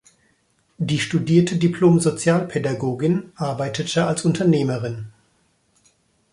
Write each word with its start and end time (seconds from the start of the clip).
Die 0.79 0.97
studierte 0.97 1.57
Diplom-Sozialpädagogin 1.57 3.31
arbeitete 3.35 4.07
als 4.07 4.25
Unternehmerin. 4.25 5.13